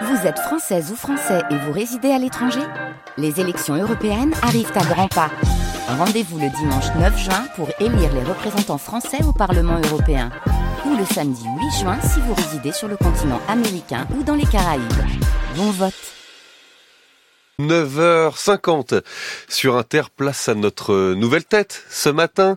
Vous 0.00 0.26
êtes 0.26 0.38
française 0.38 0.90
ou 0.90 0.96
français 0.96 1.42
et 1.50 1.56
vous 1.56 1.72
résidez 1.72 2.10
à 2.10 2.18
l'étranger 2.18 2.62
Les 3.18 3.40
élections 3.40 3.74
européennes 3.74 4.32
arrivent 4.42 4.72
à 4.74 4.84
grands 4.84 5.08
pas. 5.08 5.30
Rendez-vous 5.86 6.38
le 6.38 6.48
dimanche 6.48 6.86
9 6.98 7.18
juin 7.18 7.44
pour 7.56 7.68
élire 7.78 8.12
les 8.14 8.22
représentants 8.22 8.78
français 8.78 9.22
au 9.22 9.32
Parlement 9.32 9.78
européen. 9.84 10.30
Ou 10.86 10.96
le 10.96 11.04
samedi 11.04 11.44
8 11.44 11.80
juin 11.80 11.98
si 12.00 12.20
vous 12.20 12.32
résidez 12.34 12.72
sur 12.72 12.88
le 12.88 12.96
continent 12.96 13.40
américain 13.48 14.06
ou 14.16 14.22
dans 14.22 14.34
les 14.34 14.46
Caraïbes. 14.46 14.82
Bon 15.56 15.70
vote 15.70 15.92
9h50 17.60 19.02
sur 19.48 19.76
Inter, 19.76 20.04
place 20.16 20.48
à 20.48 20.54
notre 20.54 21.12
nouvelle 21.14 21.44
tête 21.44 21.84
ce 21.90 22.08
matin. 22.08 22.56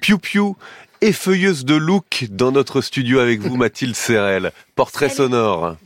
Piu 0.00 0.18
Piu, 0.18 0.52
effeuilleuse 1.00 1.64
de 1.64 1.74
look 1.74 2.26
dans 2.30 2.52
notre 2.52 2.80
studio 2.80 3.18
avec 3.18 3.40
vous, 3.40 3.56
Mathilde 3.56 3.96
Serrel. 3.96 4.52
Portrait 4.76 5.08
sonore. 5.08 5.76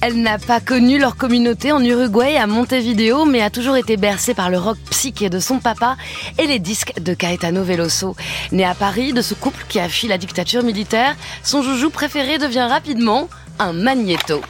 Elle 0.00 0.22
n'a 0.22 0.38
pas 0.38 0.60
connu 0.60 0.98
leur 0.98 1.16
communauté 1.16 1.72
en 1.72 1.84
Uruguay 1.84 2.38
à 2.38 2.46
Montevideo, 2.46 3.26
mais 3.26 3.42
a 3.42 3.50
toujours 3.50 3.76
été 3.76 3.98
bercée 3.98 4.32
par 4.32 4.48
le 4.48 4.58
rock 4.58 4.78
psyché 4.88 5.28
de 5.28 5.40
son 5.40 5.58
papa 5.58 5.96
et 6.38 6.46
les 6.46 6.58
disques 6.58 6.98
de 7.00 7.12
Caetano 7.12 7.62
Veloso. 7.62 8.16
Née 8.52 8.64
à 8.64 8.74
Paris, 8.74 9.12
de 9.12 9.20
ce 9.20 9.34
couple 9.34 9.64
qui 9.68 9.78
a 9.78 9.90
fui 9.90 10.08
la 10.08 10.16
dictature 10.16 10.62
militaire, 10.62 11.16
son 11.42 11.62
joujou 11.62 11.90
préféré 11.90 12.38
devient 12.38 12.66
rapidement 12.68 13.28
un 13.58 13.74
magnéto. 13.74 14.40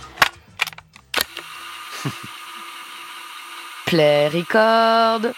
Play 3.90 4.28
record, 4.28 5.32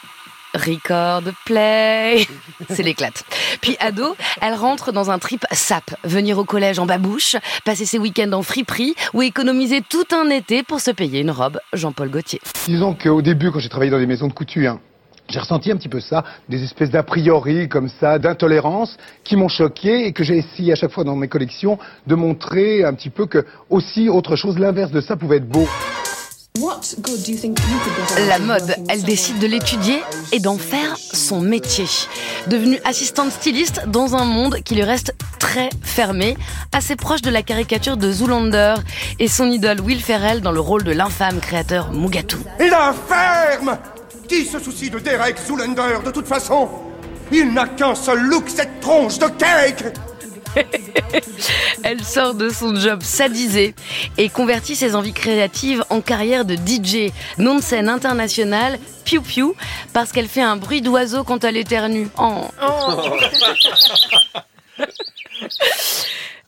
record 0.52 1.22
play. 1.46 2.26
C'est 2.68 2.82
l'éclate. 2.82 3.24
Puis 3.62 3.78
ado, 3.80 4.14
elle 4.42 4.52
rentre 4.52 4.92
dans 4.92 5.10
un 5.10 5.18
trip 5.18 5.46
sap. 5.52 5.84
Venir 6.04 6.36
au 6.36 6.44
collège 6.44 6.78
en 6.78 6.84
babouche, 6.84 7.36
passer 7.64 7.86
ses 7.86 7.98
week-ends 7.98 8.30
en 8.32 8.42
friperie 8.42 8.94
ou 9.14 9.22
économiser 9.22 9.80
tout 9.80 10.04
un 10.12 10.28
été 10.28 10.62
pour 10.64 10.80
se 10.80 10.90
payer 10.90 11.20
une 11.20 11.30
robe 11.30 11.60
Jean-Paul 11.72 12.10
Gaultier. 12.10 12.42
Disons 12.66 12.92
qu'au 12.92 13.22
début, 13.22 13.50
quand 13.50 13.58
j'ai 13.58 13.70
travaillé 13.70 13.90
dans 13.90 13.98
des 13.98 14.06
maisons 14.06 14.28
de 14.28 14.34
couture, 14.34 14.78
j'ai 15.30 15.38
ressenti 15.38 15.72
un 15.72 15.76
petit 15.78 15.88
peu 15.88 16.00
ça, 16.00 16.22
des 16.50 16.62
espèces 16.62 16.90
d'a 16.90 17.02
priori 17.02 17.70
comme 17.70 17.88
ça, 17.88 18.18
d'intolérance, 18.18 18.98
qui 19.24 19.36
m'ont 19.36 19.48
choqué 19.48 20.04
et 20.04 20.12
que 20.12 20.24
j'ai 20.24 20.36
essayé 20.36 20.72
à 20.72 20.76
chaque 20.76 20.92
fois 20.92 21.04
dans 21.04 21.16
mes 21.16 21.28
collections 21.28 21.78
de 22.06 22.14
montrer 22.14 22.84
un 22.84 22.92
petit 22.92 23.08
peu 23.08 23.24
que 23.24 23.46
aussi 23.70 24.10
autre 24.10 24.36
chose, 24.36 24.58
l'inverse 24.58 24.90
de 24.90 25.00
ça 25.00 25.16
pouvait 25.16 25.38
être 25.38 25.48
beau. 25.48 25.66
La 28.26 28.38
mode, 28.38 28.76
elle 28.88 29.02
décide 29.02 29.38
de 29.38 29.46
l'étudier 29.46 30.00
et 30.32 30.40
d'en 30.40 30.58
faire 30.58 30.96
son 30.96 31.40
métier. 31.40 31.86
Devenue 32.48 32.78
assistante 32.84 33.30
styliste 33.30 33.82
dans 33.86 34.14
un 34.14 34.24
monde 34.24 34.60
qui 34.64 34.74
lui 34.74 34.82
reste 34.82 35.14
très 35.38 35.70
fermé, 35.82 36.36
assez 36.72 36.96
proche 36.96 37.22
de 37.22 37.30
la 37.30 37.42
caricature 37.42 37.96
de 37.96 38.10
Zoolander 38.10 38.74
et 39.18 39.28
son 39.28 39.50
idole 39.50 39.80
Will 39.80 40.02
Ferrell 40.02 40.40
dans 40.40 40.52
le 40.52 40.60
rôle 40.60 40.84
de 40.84 40.92
l'infâme 40.92 41.40
créateur 41.40 41.92
Mugatu. 41.92 42.36
Ferme 43.08 43.78
Qui 44.28 44.44
se 44.44 44.58
soucie 44.58 44.90
de 44.90 44.98
Derek 44.98 45.36
Zoolander 45.38 45.98
de 46.04 46.10
toute 46.10 46.26
façon? 46.26 46.68
Il 47.30 47.52
n'a 47.52 47.66
qu'un 47.66 47.94
seul 47.94 48.20
look, 48.20 48.44
cette 48.48 48.80
tronche 48.80 49.18
de 49.18 49.26
cake 49.26 49.84
Elle 51.82 52.04
sort 52.04 52.34
de 52.34 52.48
son 52.50 52.76
job 52.76 53.02
sadisé 53.02 53.74
et 54.18 54.28
convertit 54.28 54.76
ses 54.76 54.94
envies 54.94 55.12
créatives 55.12 55.84
en 55.90 56.00
carrière 56.00 56.44
de 56.44 56.54
DJ, 56.54 57.12
nom 57.38 57.56
de 57.56 57.62
scène 57.62 57.88
international, 57.88 58.78
Piu 59.04 59.20
Piu, 59.20 59.52
parce 59.92 60.12
qu'elle 60.12 60.28
fait 60.28 60.42
un 60.42 60.56
bruit 60.56 60.80
d'oiseau 60.80 61.24
quand 61.24 61.44
elle 61.44 61.56
éternue. 61.56 62.08
Oh. 62.18 62.48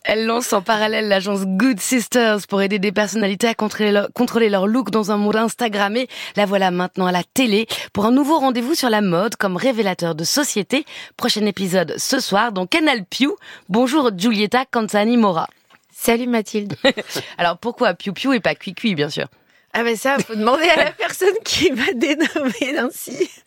Elle 0.07 0.27
lance 0.27 0.53
en 0.53 0.61
parallèle 0.61 1.07
l'agence 1.07 1.45
Good 1.45 1.79
Sisters 1.79 2.45
pour 2.47 2.61
aider 2.61 2.77
des 2.77 2.91
personnalités 2.91 3.47
à 3.47 3.55
contrôler 3.55 4.49
leur, 4.49 4.67
look 4.67 4.91
dans 4.91 5.11
un 5.11 5.17
monde 5.17 5.35
Instagrammé. 5.35 6.07
La 6.35 6.45
voilà 6.45 6.69
maintenant 6.69 7.07
à 7.07 7.11
la 7.11 7.23
télé 7.23 7.65
pour 7.91 8.05
un 8.05 8.11
nouveau 8.11 8.37
rendez-vous 8.37 8.75
sur 8.75 8.91
la 8.91 9.01
mode 9.01 9.35
comme 9.35 9.57
révélateur 9.57 10.13
de 10.13 10.23
société. 10.23 10.85
Prochain 11.17 11.47
épisode 11.47 11.95
ce 11.97 12.19
soir 12.19 12.51
dans 12.51 12.67
Canal 12.67 13.03
Pew. 13.05 13.33
Bonjour 13.67 14.11
Giulietta 14.15 14.65
Canzani 14.65 15.17
Mora. 15.17 15.49
Salut 15.91 16.27
Mathilde. 16.27 16.75
Alors 17.39 17.57
pourquoi 17.57 17.95
Piu 17.95 18.13
Piu 18.13 18.35
et 18.35 18.39
pas 18.39 18.53
Cui 18.53 18.93
bien 18.93 19.09
sûr? 19.09 19.25
Ah 19.73 19.83
ben 19.83 19.95
ça, 19.95 20.19
faut 20.19 20.35
demander 20.35 20.69
à 20.69 20.83
la 20.83 20.91
personne 20.91 21.33
qui 21.43 21.71
va 21.71 21.91
dénommer 21.93 22.77
ainsi. 22.77 23.31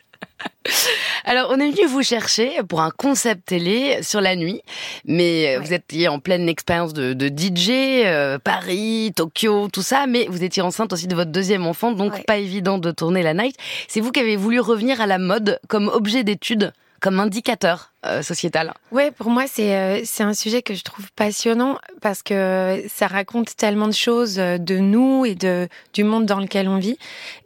Alors, 1.31 1.51
on 1.51 1.61
est 1.61 1.71
venu 1.71 1.87
vous 1.87 2.03
chercher 2.03 2.63
pour 2.67 2.81
un 2.81 2.89
concept 2.91 3.49
télé 3.49 3.99
sur 4.03 4.23
la 4.23 4.35
nuit, 4.35 4.63
mais 5.05 5.57
euh, 5.57 5.61
vous 5.61 5.75
étiez 5.75 6.09
en 6.09 6.21
pleine 6.21 6.49
expérience 6.49 6.95
de, 6.95 7.13
DJ, 7.29 7.69
euh, 8.07 8.39
Paris, 8.39 9.13
Tokyo, 9.15 9.69
tout 9.71 9.83
ça, 9.83 10.07
mais 10.07 10.27
vous 10.31 10.43
étiez 10.43 10.63
enceinte 10.63 10.91
aussi 10.95 11.07
de 11.07 11.15
votre 11.15 11.31
deuxième 11.31 11.67
enfant, 11.67 11.93
donc 11.93 12.25
pas 12.25 12.39
évident 12.39 12.79
de 12.79 12.91
tourner 12.93 13.23
la 13.23 13.35
night. 13.35 13.55
C'est 13.89 14.01
vous 14.01 14.11
qui 14.11 14.21
avez 14.21 14.37
voulu 14.37 14.59
revenir 14.59 15.03
à 15.03 15.07
la 15.07 15.19
mode 15.19 15.61
comme 15.69 15.89
objet 15.89 16.25
d'étude 16.25 16.73
comme 17.01 17.21
indicateur 17.21 17.93
euh, 18.07 18.23
sociétal. 18.23 18.75
Ouais, 18.93 19.11
pour 19.11 19.29
moi 19.31 19.45
c'est 19.47 19.77
euh, 19.77 20.01
c'est 20.05 20.23
un 20.23 20.35
sujet 20.35 20.63
que 20.63 20.75
je 20.75 20.83
trouve 20.83 21.11
passionnant 21.13 21.79
parce 22.01 22.23
que 22.23 22.83
ça 22.89 23.07
raconte 23.07 23.57
tellement 23.57 23.89
de 23.89 23.93
choses 23.93 24.39
euh, 24.39 24.59
de 24.59 24.79
nous 24.79 25.25
et 25.25 25.35
de 25.35 25.69
du 25.93 26.05
monde 26.05 26.27
dans 26.27 26.39
lequel 26.39 26.69
on 26.69 26.79
vit. 26.79 26.97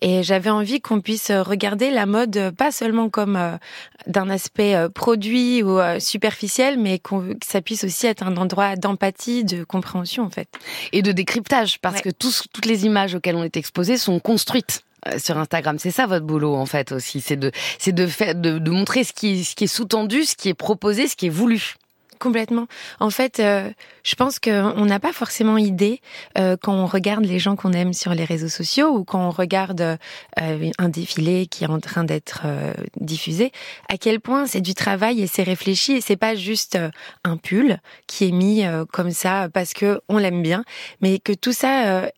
Et 0.00 0.22
j'avais 0.22 0.50
envie 0.50 0.80
qu'on 0.80 1.00
puisse 1.00 1.30
regarder 1.30 1.90
la 1.90 2.06
mode 2.06 2.54
pas 2.56 2.70
seulement 2.70 3.08
comme 3.08 3.58
d'un 4.06 4.30
aspect 4.30 4.76
produit 4.94 5.62
ou 5.62 5.78
superficiel 5.98 6.78
mais 6.78 6.98
que 6.98 7.36
ça 7.44 7.62
puisse 7.62 7.84
aussi 7.84 8.06
être 8.06 8.22
un 8.22 8.36
endroit 8.36 8.76
d'empathie, 8.76 9.44
de 9.44 9.64
compréhension 9.64 10.24
en 10.24 10.30
fait. 10.30 10.48
Et 10.92 11.02
de 11.02 11.12
décryptage 11.12 11.78
parce 11.80 12.00
que 12.00 12.10
tous, 12.10 12.44
toutes 12.52 12.66
les 12.66 12.84
images 12.84 13.14
auxquelles 13.14 13.36
on 13.36 13.44
est 13.44 13.56
exposé 13.56 13.96
sont 13.96 14.18
construites. 14.20 14.82
euh, 14.82 14.91
sur 15.18 15.38
Instagram. 15.38 15.78
C'est 15.78 15.90
ça 15.90 16.06
votre 16.06 16.26
boulot 16.26 16.54
en 16.54 16.66
fait 16.66 16.92
aussi, 16.92 17.20
c'est 17.20 17.36
de 17.36 17.50
c'est 17.78 17.92
de 17.92 18.06
faire 18.06 18.34
de, 18.34 18.58
de, 18.58 18.70
montrer 18.70 19.04
ce 19.04 19.12
qui 19.12 19.40
est, 19.40 19.44
ce 19.44 19.54
qui 19.54 19.64
est 19.64 19.68
sous-tendu, 19.68 20.24
ce 20.24 20.36
qui 20.36 20.48
est 20.48 20.54
proposé, 20.54 21.06
ce 21.08 21.16
qui 21.16 21.26
est 21.26 21.30
voulu. 21.30 21.76
Complètement. 22.22 22.68
En 23.00 23.10
fait, 23.10 23.40
euh, 23.40 23.68
je 24.04 24.14
pense 24.14 24.38
qu'on 24.38 24.84
n'a 24.84 25.00
pas 25.00 25.12
forcément 25.12 25.58
idée 25.58 26.00
euh, 26.38 26.56
quand 26.56 26.72
on 26.72 26.86
regarde 26.86 27.24
les 27.24 27.40
gens 27.40 27.56
qu'on 27.56 27.72
aime 27.72 27.92
sur 27.92 28.14
les 28.14 28.24
réseaux 28.24 28.48
sociaux 28.48 28.90
ou 28.90 29.02
quand 29.02 29.26
on 29.26 29.30
regarde 29.30 29.98
euh, 30.40 30.70
un 30.78 30.88
défilé 30.88 31.48
qui 31.48 31.64
est 31.64 31.66
en 31.66 31.80
train 31.80 32.04
d'être 32.04 32.42
euh, 32.44 32.74
diffusé, 33.00 33.50
à 33.88 33.98
quel 33.98 34.20
point 34.20 34.46
c'est 34.46 34.60
du 34.60 34.74
travail 34.74 35.20
et 35.20 35.26
c'est 35.26 35.42
réfléchi 35.42 35.94
et 35.94 36.00
c'est 36.00 36.16
pas 36.16 36.36
juste 36.36 36.78
un 37.24 37.36
pull 37.38 37.80
qui 38.06 38.28
est 38.28 38.32
mis 38.32 38.62
comme 38.92 39.10
ça 39.10 39.48
parce 39.52 39.72
que 39.72 40.00
on 40.08 40.18
l'aime 40.18 40.42
bien, 40.42 40.64
mais 41.00 41.18
que 41.18 41.32
tout 41.32 41.52
ça 41.52 42.08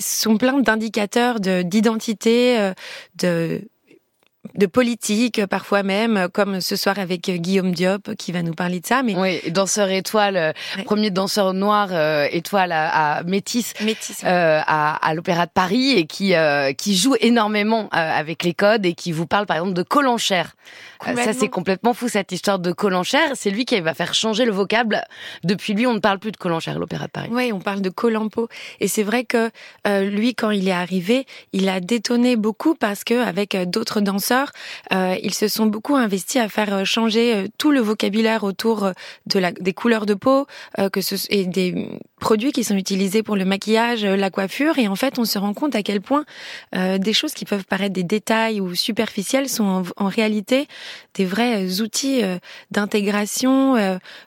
sont 0.00 0.36
plein 0.36 0.60
d'indicateurs 0.60 1.40
d'identité, 1.40 2.58
euh, 2.58 2.72
de 3.16 3.62
de 4.54 4.66
politique 4.66 5.44
parfois 5.46 5.82
même, 5.82 6.28
comme 6.32 6.60
ce 6.60 6.76
soir 6.76 6.98
avec 6.98 7.30
Guillaume 7.30 7.72
Diop 7.72 8.14
qui 8.16 8.32
va 8.32 8.42
nous 8.42 8.54
parler 8.54 8.80
de 8.80 8.86
ça. 8.86 9.02
Mais 9.02 9.16
oui, 9.16 9.50
danseur 9.50 9.90
étoile, 9.90 10.54
premier 10.84 11.10
danseur 11.10 11.54
noir 11.54 11.88
euh, 11.92 12.26
étoile 12.30 12.72
à, 12.72 13.16
à 13.16 13.22
Métis, 13.24 13.74
Métis 13.80 14.22
euh, 14.24 14.60
à, 14.66 14.96
à 14.96 15.14
l'Opéra 15.14 15.46
de 15.46 15.50
Paris 15.52 15.92
et 15.92 16.06
qui 16.06 16.34
qui 16.78 16.96
joue 16.96 17.14
énormément 17.20 17.88
avec 17.90 18.44
les 18.44 18.54
codes 18.54 18.86
et 18.86 18.94
qui 18.94 19.12
vous 19.12 19.26
parle 19.26 19.46
par 19.46 19.56
exemple 19.56 19.74
de 19.74 19.82
Colanchère. 19.82 20.54
ça 21.04 21.32
c'est 21.32 21.48
complètement 21.48 21.94
fou 21.94 22.08
cette 22.08 22.32
histoire 22.32 22.58
de 22.58 22.72
Colanchère. 22.72 23.30
C'est 23.34 23.50
lui 23.50 23.64
qui 23.64 23.80
va 23.80 23.94
faire 23.94 24.14
changer 24.14 24.44
le 24.44 24.52
vocable. 24.52 25.02
Depuis 25.44 25.74
lui, 25.74 25.86
on 25.86 25.94
ne 25.94 25.98
parle 25.98 26.18
plus 26.18 26.32
de 26.32 26.36
Colanchère, 26.36 26.78
l'Opéra 26.78 27.06
de 27.06 27.10
Paris. 27.10 27.28
Oui, 27.30 27.52
on 27.52 27.60
parle 27.60 27.80
de 27.80 27.90
Colampo. 27.90 28.48
Et 28.80 28.88
c'est 28.88 29.02
vrai 29.02 29.24
que 29.24 29.50
lui, 29.86 30.34
quand 30.34 30.50
il 30.50 30.68
est 30.68 30.72
arrivé, 30.72 31.26
il 31.52 31.68
a 31.68 31.80
détonné 31.80 32.36
beaucoup 32.36 32.74
parce 32.74 33.04
que 33.04 33.24
avec 33.26 33.56
d'autres 33.70 34.00
danseurs 34.00 34.35
euh, 34.92 35.16
ils 35.22 35.34
se 35.34 35.48
sont 35.48 35.66
beaucoup 35.66 35.96
investis 35.96 36.40
à 36.40 36.48
faire 36.48 36.72
euh, 36.72 36.84
changer 36.84 37.34
euh, 37.34 37.46
tout 37.58 37.70
le 37.70 37.80
vocabulaire 37.80 38.44
autour 38.44 38.90
de 39.26 39.38
la, 39.38 39.52
des 39.52 39.72
couleurs 39.72 40.06
de 40.06 40.14
peau 40.14 40.46
que 40.92 41.00
ce, 41.00 41.14
et 41.30 41.44
des 41.46 41.98
produits 42.20 42.52
qui 42.52 42.64
sont 42.64 42.76
utilisés 42.76 43.22
pour 43.22 43.36
le 43.36 43.44
maquillage, 43.44 44.04
la 44.04 44.30
coiffure. 44.30 44.78
Et 44.78 44.88
en 44.88 44.96
fait, 44.96 45.18
on 45.18 45.24
se 45.24 45.38
rend 45.38 45.54
compte 45.54 45.74
à 45.74 45.82
quel 45.82 46.00
point 46.00 46.24
des 46.72 47.12
choses 47.12 47.32
qui 47.32 47.44
peuvent 47.44 47.64
paraître 47.64 47.92
des 47.92 48.02
détails 48.02 48.60
ou 48.60 48.74
superficielles 48.74 49.48
sont 49.48 49.84
en, 49.96 50.08
réalité 50.08 50.66
des 51.14 51.24
vrais 51.24 51.80
outils 51.80 52.22
d'intégration, 52.70 53.74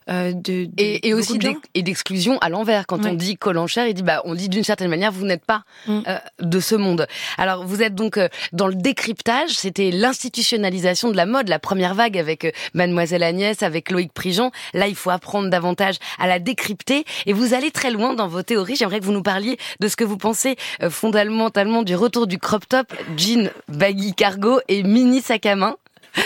de, 0.08 0.70
et, 0.78 1.14
aussi 1.14 1.40
et 1.74 1.82
d'exclusion 1.82 2.38
à 2.40 2.50
l'envers. 2.50 2.86
Quand 2.88 3.06
on 3.06 3.14
dit 3.14 3.38
Colanchère, 3.38 3.88
il 3.88 3.94
dit 3.94 4.04
bah 4.04 4.22
on 4.26 4.36
dit 4.36 4.50
d'une 4.50 4.64
certaine 4.64 4.90
manière 4.90 5.12
vous 5.12 5.26
n'êtes 5.26 5.46
pas 5.46 5.64
mm. 5.88 6.02
de 6.40 6.60
ce 6.60 6.76
monde. 6.76 7.08
Alors 7.38 7.66
vous 7.66 7.82
êtes 7.82 7.96
donc 7.96 8.20
dans 8.54 8.68
le 8.68 8.76
décryptage. 8.76 9.52
C'était 9.52 9.92
l'institutionnalisation 10.00 11.12
de 11.12 11.18
la 11.18 11.25
mode, 11.25 11.50
la 11.50 11.60
première 11.60 11.94
vague 11.94 12.18
avec 12.18 12.46
euh, 12.46 12.51
Mademoiselle 12.74 13.24
Agnès, 13.24 13.62
avec 13.63 13.92
Loïc 13.92 14.13
Prigent. 14.13 14.51
Là, 14.74 14.88
il 14.88 14.96
faut 14.96 15.10
apprendre 15.10 15.50
davantage 15.50 15.96
à 16.18 16.28
la 16.28 16.40
décrypter. 16.40 17.04
Et 17.25 17.34
vous 17.34 17.54
allez 17.54 17.72
très 17.72 17.92
loin 17.92 18.13
dans 18.13 18.28
vos 18.28 18.42
théories. 18.42 18.75
J'aimerais 18.75 19.00
que 19.00 19.06
vous 19.06 19.12
nous 19.12 19.24
parliez 19.24 19.57
de 19.80 19.88
ce 19.88 19.96
que 19.96 20.04
vous 20.04 20.18
pensez 20.18 20.56
euh, 20.81 20.90
fondamentalement 20.90 21.84
du 21.84 21.96
retour 21.96 22.28
du 22.28 22.38
crop 22.38 22.68
top, 22.68 22.94
jean, 23.18 23.50
baggy, 23.68 24.13
cargo 24.13 24.62
et 24.68 24.84
mini 24.84 25.22
sac 25.22 25.46
à 25.46 25.56
main. 25.56 25.75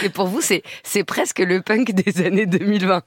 Et 0.04 0.10
pour 0.10 0.28
vous, 0.28 0.42
c'est 0.42 0.64
c'est 0.84 1.04
presque 1.04 1.40
le 1.40 1.62
punk 1.62 1.92
des 1.92 2.25
années 2.25 2.46
2020. 2.46 3.04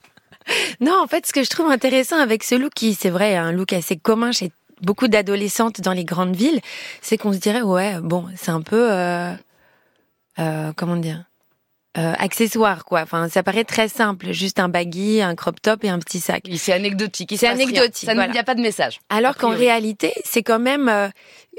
Non, 0.80 1.00
en 1.02 1.06
fait, 1.06 1.26
ce 1.26 1.32
que 1.32 1.42
je 1.42 1.50
trouve 1.50 1.70
intéressant 1.70 2.18
avec 2.18 2.44
ce 2.44 2.54
look, 2.54 2.72
qui 2.74 2.94
c'est 2.94 3.10
vrai, 3.10 3.36
un 3.36 3.52
look 3.52 3.72
assez 3.72 3.96
commun 3.96 4.32
chez 4.32 4.50
beaucoup 4.82 5.08
d'adolescentes 5.08 5.80
dans 5.80 5.92
les 5.92 6.04
grandes 6.04 6.36
villes, 6.36 6.60
c'est 7.00 7.16
qu'on 7.16 7.32
se 7.32 7.38
dirait 7.38 7.62
ouais, 7.62 7.94
bon, 8.02 8.26
c'est 8.36 8.50
un 8.50 8.60
peu 8.60 8.92
euh, 8.92 9.32
euh, 10.38 10.72
comment 10.74 10.96
dire? 10.96 11.24
Euh, 11.98 12.12
accessoire 12.18 12.84
quoi. 12.84 13.00
Enfin, 13.00 13.30
ça 13.30 13.42
paraît 13.42 13.64
très 13.64 13.88
simple, 13.88 14.30
juste 14.32 14.60
un 14.60 14.68
baggy, 14.68 15.22
un 15.22 15.34
crop 15.34 15.62
top 15.62 15.82
et 15.82 15.88
un 15.88 15.98
petit 15.98 16.20
sac. 16.20 16.44
C'est 16.56 16.74
anecdotique. 16.74 17.32
C'est 17.38 17.46
anecdotique. 17.46 18.06
Il 18.12 18.30
n'y 18.32 18.38
a 18.38 18.44
pas 18.44 18.54
de 18.54 18.60
message. 18.60 19.00
Alors 19.08 19.36
qu'en 19.36 19.50
réalité, 19.50 20.12
c'est 20.22 20.42
quand 20.42 20.58
même 20.58 20.90
euh, 20.90 21.08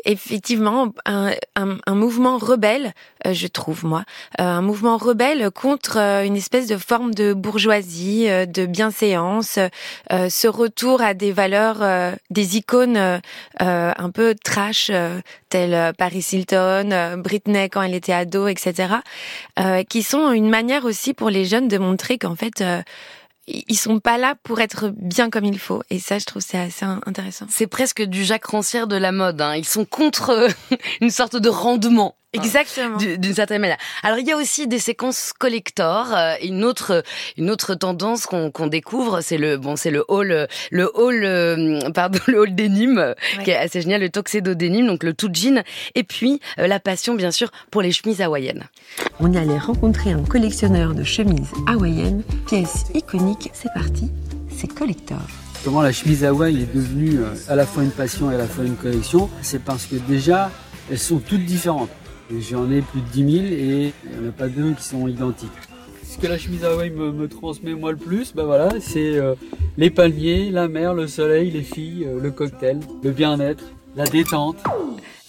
effectivement 0.05 0.94
un, 1.05 1.31
un, 1.55 1.77
un, 1.85 1.95
mouvement 1.95 2.38
rebelle, 2.38 2.94
euh, 3.25 3.33
je 3.33 3.47
trouve 3.47 3.85
moi, 3.85 4.03
euh, 4.39 4.44
un 4.44 4.61
mouvement 4.61 4.97
rebelle 4.97 5.51
contre 5.51 5.97
euh, 5.97 6.23
une 6.23 6.35
espèce 6.35 6.67
de 6.67 6.77
forme 6.77 7.13
de 7.13 7.33
bourgeoisie, 7.33 8.27
de 8.27 8.65
bienséance, 8.65 9.59
ce 10.09 10.47
retour 10.47 11.01
à 11.01 11.13
des 11.13 11.31
valeurs, 11.31 11.79
des 12.29 12.57
icônes 12.57 13.19
un 13.59 14.09
peu 14.13 14.35
trash, 14.44 14.91
telles 15.49 15.94
Paris 15.95 16.25
Hilton, 16.31 17.17
Britney 17.17 17.69
quand 17.69 17.81
elle 17.81 17.94
était 17.94 18.13
ado, 18.13 18.47
etc., 18.47 18.95
qui 19.89 20.03
sont 20.03 20.31
une 20.31 20.49
manière 20.49 20.85
aussi 20.85 21.13
pour 21.13 21.29
les 21.29 21.45
jeunes 21.45 21.67
de 21.67 21.77
montrer 21.77 22.17
qu'en 22.17 22.35
fait 22.35 22.63
ils 23.47 23.77
sont 23.77 23.99
pas 23.99 24.17
là 24.17 24.35
pour 24.44 24.59
être 24.59 24.91
bien 24.95 25.29
comme 25.29 25.45
il 25.45 25.59
faut. 25.59 25.81
Et 25.89 25.99
ça, 25.99 26.19
je 26.19 26.25
trouve 26.25 26.41
c'est 26.41 26.57
assez 26.57 26.85
intéressant. 27.05 27.45
C'est 27.49 27.67
presque 27.67 28.03
du 28.03 28.23
Jacques 28.25 28.45
Rancière 28.45 28.88
de 28.88 28.97
la 28.97 29.11
mode. 29.11 29.41
Hein. 29.41 29.55
Ils 29.55 29.65
sont 29.65 29.85
contre 29.85 30.49
une 31.01 31.11
sorte 31.11 31.38
de 31.38 31.49
rendement. 31.49 32.15
Exactement. 32.33 32.97
D'une 32.97 33.33
certaine 33.33 33.62
manière. 33.62 33.77
Alors 34.03 34.19
il 34.19 34.27
y 34.27 34.33
a 34.33 34.38
aussi 34.38 34.68
des 34.68 34.79
séquences 34.79 35.31
collector. 35.31 36.13
Euh, 36.13 36.33
une 36.44 36.65
autre 36.65 37.03
une 37.38 37.50
autre 37.50 37.74
tendance 37.74 38.25
qu'on 38.25 38.68
découvre, 38.68 39.21
c'est 39.21 39.38
le 39.38 39.57
bon, 39.57 39.77
c'est 39.77 39.91
le 39.91 40.03
hall 40.09 40.47
le 40.71 40.91
hall 40.94 41.24
euh, 41.24 41.89
pardon 41.91 42.19
le 42.27 42.39
hall 42.39 42.53
denim 42.53 43.15
qui 43.45 43.51
est 43.51 43.56
assez 43.56 43.81
génial, 43.81 44.01
le 44.01 44.09
tuxedo 44.09 44.56
denim, 44.56 44.85
donc 44.85 45.03
le 45.03 45.13
tout 45.13 45.29
jean. 45.31 45.63
Et 45.95 46.03
puis 46.03 46.41
euh, 46.59 46.68
la 46.68 46.81
passion 46.81 47.15
bien 47.15 47.31
sûr 47.31 47.50
pour 47.71 47.81
les 47.81 47.94
chemises 47.94 48.21
hawaïennes. 48.21 48.65
On 49.21 49.31
y 49.31 49.38
allait 49.38 49.57
rencontrer 49.57 50.12
un 50.12 50.23
collectionneur 50.23 50.94
de 50.94 51.03
chemises 51.03 51.53
hawaïennes, 51.65 52.23
pièce 52.45 52.88
iconique. 52.94 53.50
C'est 53.53 53.71
parti, 53.73 54.12
c'est 54.53 54.68
collector. 54.68 55.21
Comment 55.63 55.81
la 55.81 55.94
chemise 55.94 56.25
hawaï 56.25 56.62
est 56.62 56.75
devenue 56.75 57.21
à 57.47 57.56
la 57.56 57.65
fois 57.65 57.83
une 57.83 57.91
passion 57.91 58.30
et 58.31 58.35
à 58.35 58.38
la 58.38 58.47
fois 58.47 58.65
une 58.65 58.75
collection, 58.75 59.30
c'est 59.41 59.63
parce 59.63 59.85
que 59.85 59.95
déjà 59.95 60.51
elles 60.91 61.00
sont 61.00 61.19
toutes 61.19 61.45
différentes. 61.45 61.89
J'en 62.29 62.69
ai 62.71 62.81
plus 62.81 63.01
de 63.01 63.07
10 63.07 63.31
000 63.31 63.45
et 63.45 63.94
il 64.03 64.19
n'y 64.19 64.25
en 64.25 64.29
a 64.29 64.31
pas 64.31 64.47
deux 64.47 64.74
qui 64.74 64.83
sont 64.83 65.07
identiques. 65.07 65.50
Ce 66.03 66.18
que 66.18 66.27
la 66.27 66.38
chemise 66.38 66.65
Hawaii 66.65 66.89
me, 66.89 67.12
me 67.12 67.27
transmet 67.27 67.74
moi 67.74 67.91
le 67.91 67.97
plus, 67.97 68.33
ben 68.33 68.44
voilà, 68.44 68.69
c'est 68.79 69.18
euh, 69.18 69.35
les 69.77 69.89
palmiers, 69.89 70.50
la 70.51 70.68
mer, 70.68 70.94
le 70.94 71.07
soleil, 71.07 71.51
les 71.51 71.62
filles, 71.62 72.06
euh, 72.06 72.19
le 72.19 72.31
cocktail, 72.31 72.79
le 73.03 73.12
bien-être, 73.12 73.63
la 73.95 74.06
détente. 74.06 74.57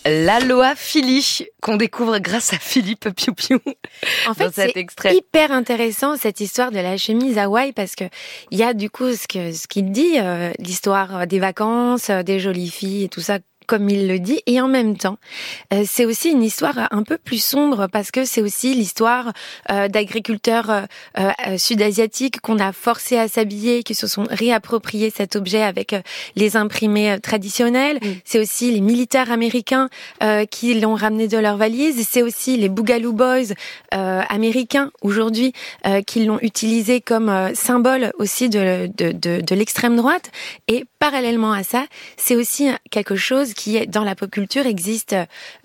L'Aloha 0.07 0.75
Philly 0.75 1.47
qu'on 1.61 1.77
découvre 1.77 2.19
grâce 2.19 2.53
à 2.53 2.59
Philippe 2.59 3.11
Piu 3.11 3.33
Piu. 3.33 3.59
En 4.27 4.35
fait, 4.35 4.51
c'est 4.55 5.15
hyper 5.15 5.53
intéressant 5.53 6.17
cette 6.17 6.41
histoire 6.41 6.71
de 6.71 6.79
la 6.79 6.97
chemise 6.97 7.37
Hawaï 7.37 7.73
parce 7.73 7.95
que 7.95 8.05
il 8.51 8.59
y 8.59 8.63
a 8.63 8.75
du 8.75 8.91
coup 8.91 9.13
ce 9.13 9.29
que 9.29 9.53
ce 9.53 9.67
qu'il 9.67 9.91
dit, 9.93 10.19
euh, 10.19 10.53
l'histoire 10.59 11.27
des 11.27 11.39
vacances, 11.39 12.11
des 12.11 12.41
jolies 12.41 12.71
filles 12.71 13.05
et 13.05 13.09
tout 13.09 13.21
ça 13.21 13.39
comme 13.69 13.89
il 13.91 14.09
le 14.09 14.19
dit, 14.19 14.41
et 14.47 14.61
en 14.61 14.67
même 14.67 14.97
temps, 14.97 15.19
euh, 15.75 15.85
c'est 15.87 16.07
aussi 16.07 16.31
une 16.31 16.43
histoire 16.43 16.89
un 16.91 17.03
peu 17.03 17.19
plus 17.19 17.45
sombre 17.45 17.87
parce 17.87 18.11
que 18.11 18.25
c'est 18.25 18.41
aussi 18.41 18.75
l'histoire 18.75 19.33
euh, 19.71 19.89
d'agriculteurs 19.89 20.71
euh, 20.71 21.59
sud-asiatiques 21.59 22.41
qu'on 22.41 22.59
a 22.59 22.73
forcé 22.73 23.19
à 23.19 23.29
s'habiller, 23.29 23.83
qui 23.83 23.95
se 23.95 24.07
sont 24.07 24.25
réappropriés 24.31 25.13
cet 25.15 25.37
objet 25.37 25.63
avec 25.63 25.95
les 26.35 26.57
imprimés 26.57 27.19
traditionnels. 27.23 28.01
C'est 28.25 28.41
aussi 28.41 28.71
les 28.71 28.81
militaires 28.81 29.31
américains 29.31 29.91
qui 30.51 30.81
l'ont 30.81 30.95
ramené 30.95 31.29
de 31.29 31.37
leur 31.37 31.59
valise. 31.59 32.07
C'est 32.09 32.23
aussi 32.23 32.57
les 32.57 32.71
Boogaloo 32.71 33.13
Boys 33.13 33.53
américains 33.91 34.91
aujourd'hui 35.03 35.53
qui 36.07 36.25
l'ont 36.25 36.39
utilisé 36.41 37.03
comme 37.03 37.55
symbole 37.55 38.13
aussi 38.19 38.49
de, 38.49 38.89
de, 38.97 39.13
de, 39.13 39.43
de 39.43 39.55
l'extrême 39.55 39.97
droite. 39.97 40.31
Et 40.69 40.85
parallèlement 40.99 41.53
à 41.53 41.63
ça, 41.63 41.85
c'est 42.17 42.37
aussi 42.37 42.71
quelque 42.91 43.17
chose 43.17 43.53
qui, 43.59 43.87
dans 43.89 44.05
la 44.05 44.15
pop 44.15 44.31
culture, 44.31 44.67
existe 44.67 45.17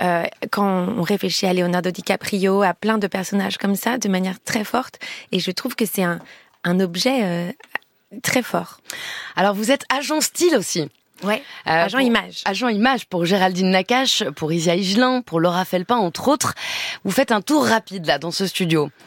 euh, 0.02 0.24
quand 0.52 0.88
on 0.98 1.04
réfléchit 1.04 1.46
à 1.46 1.54
Leonardo 1.54 1.92
DiCaprio, 1.92 2.64
à 2.64 2.74
plein 2.74 2.98
de 2.98 3.06
personnages 3.08 3.58
comme 3.58 3.76
ça, 3.76 4.00
de 4.00 4.10
manière 4.10 4.42
très 4.44 4.64
forte. 4.64 5.00
Et 5.32 5.40
je 5.40 5.52
trouve 5.52 5.76
que 5.76 5.86
c'est 5.86 6.04
un, 6.04 6.20
un 6.64 6.80
objet 6.80 7.20
euh, 7.22 7.52
très 8.24 8.42
fort. 8.42 8.80
Alors, 9.36 9.54
vous 9.54 9.70
êtes 9.72 9.86
agent 9.90 10.22
style 10.22 10.56
aussi. 10.58 10.90
Ouais, 11.24 11.42
euh, 11.68 11.86
agent 11.86 12.00
image. 12.00 12.42
Agent 12.46 12.68
image 12.70 13.06
pour 13.06 13.26
Géraldine 13.26 13.72
Nakache, 13.72 14.24
pour 14.36 14.52
Isia 14.52 14.76
Higelin, 14.76 15.22
pour 15.22 15.40
Laura 15.40 15.66
Felpin, 15.66 15.96
entre 15.96 16.28
autres. 16.28 16.54
Vous 17.04 17.12
faites 17.12 17.32
un 17.32 17.42
tour 17.42 17.66
rapide 17.66 18.06
là 18.06 18.18
dans 18.18 18.32
ce 18.32 18.46
studio. 18.48 18.90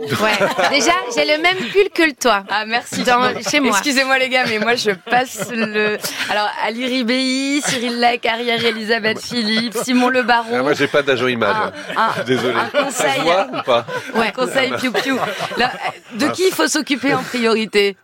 Ouais. 0.00 0.38
Déjà, 0.70 0.92
j'ai 1.14 1.24
le 1.24 1.40
même 1.42 1.56
pull 1.56 1.88
que 1.94 2.02
le 2.02 2.14
toi. 2.14 2.44
Ah 2.48 2.64
merci. 2.66 3.02
Dans, 3.04 3.22
chez 3.48 3.60
moi. 3.60 3.72
Excusez-moi 3.72 4.18
les 4.18 4.28
gars, 4.28 4.44
mais 4.46 4.58
moi 4.58 4.74
je 4.74 4.90
passe 4.90 5.50
le. 5.52 5.98
Alors 6.30 6.48
Ali 6.64 6.86
Ribéi, 6.86 7.62
Cyril 7.62 8.00
Lac, 8.00 8.24
Ariel 8.26 8.64
Elisabeth 8.64 9.20
Philippe, 9.20 9.74
Simon 9.82 10.08
Le 10.08 10.22
Baron. 10.22 10.56
Ah, 10.58 10.62
moi 10.62 10.74
j'ai 10.74 10.88
pas 10.88 11.02
d'agent 11.02 11.26
image. 11.26 11.54
Un, 11.96 12.02
un, 12.20 12.24
Désolé. 12.24 12.54
Un 12.54 12.84
conseil. 12.84 12.92
Ça 12.92 13.14
se 13.14 13.20
voit 13.20 13.46
ou 13.52 13.62
pas 13.62 13.86
Ouais. 14.14 14.28
Un 14.28 14.30
conseil 14.30 14.72
piou 14.78 14.92
piou. 14.92 15.18
Là, 15.56 15.70
de 16.14 16.26
qui 16.28 16.44
il 16.46 16.54
faut 16.54 16.68
s'occuper 16.68 17.14
en 17.14 17.22
priorité? 17.22 17.96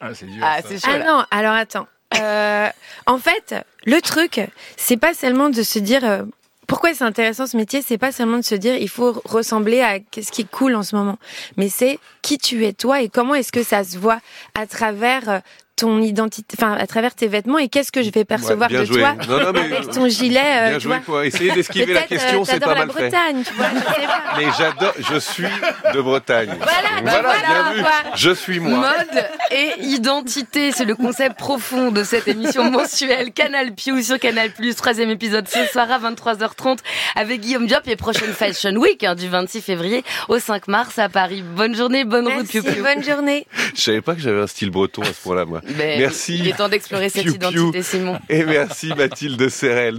Ah 0.00 0.14
c'est 0.14 0.26
dur. 0.26 0.42
Ah 0.44 0.62
ça. 0.62 0.68
c'est 0.68 0.78
chaud. 0.78 0.90
Ah 0.92 0.98
là. 0.98 1.04
non, 1.04 1.24
alors 1.30 1.54
attends. 1.54 1.86
Euh, 2.16 2.68
en 3.06 3.18
fait, 3.18 3.54
le 3.84 4.00
truc, 4.00 4.40
c'est 4.76 4.96
pas 4.96 5.14
seulement 5.14 5.50
de 5.50 5.62
se 5.62 5.78
dire 5.78 6.04
euh, 6.04 6.22
pourquoi 6.66 6.94
c'est 6.94 7.04
intéressant 7.04 7.46
ce 7.46 7.56
métier, 7.56 7.82
c'est 7.82 7.98
pas 7.98 8.12
seulement 8.12 8.38
de 8.38 8.42
se 8.42 8.54
dire 8.54 8.76
il 8.76 8.88
faut 8.88 9.20
ressembler 9.24 9.80
à 9.80 9.98
ce 10.14 10.30
qui 10.30 10.42
est 10.42 10.50
cool 10.50 10.74
en 10.74 10.82
ce 10.82 10.96
moment, 10.96 11.18
mais 11.56 11.68
c'est 11.68 11.98
qui 12.22 12.38
tu 12.38 12.64
es 12.66 12.72
toi 12.72 13.00
et 13.02 13.08
comment 13.08 13.34
est-ce 13.34 13.52
que 13.52 13.62
ça 13.62 13.84
se 13.84 13.98
voit 13.98 14.20
à 14.54 14.66
travers 14.66 15.28
euh, 15.28 15.38
ton 15.78 16.00
identité, 16.02 16.56
enfin 16.58 16.74
à 16.74 16.86
travers 16.86 17.14
tes 17.14 17.28
vêtements 17.28 17.58
et 17.58 17.68
qu'est-ce 17.68 17.92
que 17.92 18.02
je 18.02 18.10
vais 18.10 18.24
percevoir 18.24 18.68
de 18.68 18.84
joué. 18.84 19.00
toi 19.00 19.14
Non, 19.28 19.44
non, 19.44 19.52
mais- 19.52 19.60
avec 19.76 19.90
ton 19.90 20.08
gilet. 20.08 20.40
euh, 20.40 20.68
Bien 20.70 20.78
tu 20.78 20.84
joué 20.88 20.96
quoi. 21.06 21.26
Essayer 21.26 21.52
d'esquiver 21.52 21.94
la 21.94 22.02
question, 22.02 22.42
euh, 22.42 22.44
c'est 22.44 22.60
pas 22.60 22.74
la 22.74 22.86
mal 22.86 22.90
fait. 22.90 23.08
Bretagne, 23.08 23.42
tu 23.46 23.52
vois, 23.54 23.66
je 23.72 23.78
sais 23.78 24.06
pas. 24.06 24.22
Mais 24.38 24.46
j'adore, 24.58 24.94
je 24.98 25.18
suis 25.18 25.44
de 25.94 26.00
Bretagne. 26.00 26.54
Voilà, 26.58 27.02
bah 27.02 27.20
voilà, 27.22 27.32
bien 27.46 27.72
vu. 27.74 27.80
quoi. 27.82 27.90
Je 28.14 28.30
suis 28.30 28.60
moi. 28.60 28.78
Mode 28.78 29.24
et 29.50 29.70
identité, 29.84 30.72
c'est 30.72 30.84
le 30.84 30.94
concept 30.94 31.38
profond 31.38 31.90
de 31.90 32.02
cette 32.04 32.28
émission 32.28 32.70
mensuelle 32.70 33.32
Canal 33.32 33.72
Piou 33.74 34.02
sur 34.02 34.18
Canal 34.18 34.50
Plus, 34.50 34.74
troisième 34.74 35.10
épisode 35.10 35.48
ce 35.48 35.64
soir 35.66 35.90
à 35.90 35.98
23h30 35.98 36.78
avec 37.16 37.40
Guillaume 37.40 37.66
Diop 37.66 37.86
et 37.86 37.96
prochaine 37.96 38.32
Fashion 38.32 38.74
Week 38.76 39.02
hein, 39.04 39.14
du 39.14 39.28
26 39.28 39.60
février 39.62 40.04
au 40.28 40.38
5 40.38 40.68
mars 40.68 40.98
à 40.98 41.08
Paris. 41.08 41.42
Bonne 41.42 41.74
journée, 41.74 42.04
bonne 42.04 42.26
route 42.26 42.36
Merci, 42.52 42.60
Piou 42.60 42.72
Piou. 42.72 42.82
bonne 42.82 43.02
journée. 43.04 43.46
Je 43.74 43.80
savais 43.80 44.00
pas 44.00 44.14
que 44.14 44.20
j'avais 44.20 44.40
un 44.40 44.46
style 44.46 44.70
breton 44.70 45.02
à 45.02 45.06
ce 45.06 45.22
point-là, 45.22 45.44
moi. 45.44 45.60
Ben, 45.76 45.98
Merci. 45.98 46.38
Il 46.38 46.48
est 46.48 46.56
temps 46.56 46.68
d'explorer 46.68 47.08
cette 47.08 47.24
Piou 47.24 47.34
Piou. 47.34 47.48
identité, 47.50 47.82
Simon. 47.82 48.18
Et 48.28 48.44
merci 48.44 48.88
Mathilde 48.96 49.48
Serrel. 49.48 49.96